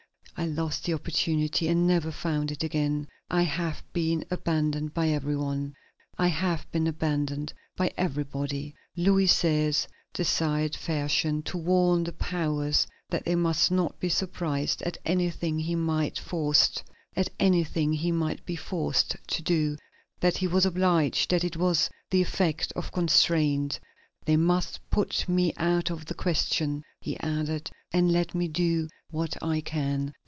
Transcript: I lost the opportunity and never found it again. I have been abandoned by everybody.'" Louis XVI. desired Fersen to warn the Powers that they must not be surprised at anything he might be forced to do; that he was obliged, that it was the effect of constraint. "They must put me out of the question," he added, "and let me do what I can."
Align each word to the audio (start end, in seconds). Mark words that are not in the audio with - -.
I 0.37 0.45
lost 0.45 0.85
the 0.85 0.93
opportunity 0.95 1.67
and 1.67 1.85
never 1.85 2.09
found 2.11 2.49
it 2.51 2.63
again. 2.63 3.07
I 3.29 3.41
have 3.43 3.83
been 3.93 4.25
abandoned 4.31 4.91
by 4.95 5.09
everybody.'" 5.09 5.75
Louis 8.95 9.27
XVI. 9.27 9.87
desired 10.13 10.71
Fersen 10.73 11.43
to 11.43 11.59
warn 11.59 12.03
the 12.05 12.11
Powers 12.13 12.87
that 13.11 13.23
they 13.25 13.35
must 13.35 13.69
not 13.69 13.99
be 13.99 14.09
surprised 14.09 14.81
at 14.81 14.97
anything 15.05 15.59
he 15.59 15.75
might 15.75 16.15
be 16.15 16.21
forced 16.23 16.81
to 19.27 19.41
do; 19.43 19.77
that 20.21 20.37
he 20.37 20.47
was 20.47 20.65
obliged, 20.65 21.29
that 21.29 21.43
it 21.43 21.55
was 21.57 21.87
the 22.09 22.23
effect 22.23 22.71
of 22.75 22.91
constraint. 22.91 23.79
"They 24.25 24.37
must 24.37 24.79
put 24.89 25.29
me 25.29 25.53
out 25.57 25.91
of 25.91 26.05
the 26.07 26.15
question," 26.15 26.81
he 26.99 27.19
added, 27.19 27.69
"and 27.93 28.11
let 28.11 28.33
me 28.33 28.47
do 28.47 28.87
what 29.11 29.37
I 29.43 29.61
can." 29.61 30.11